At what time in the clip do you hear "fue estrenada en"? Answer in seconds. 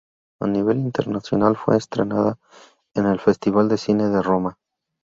1.55-3.05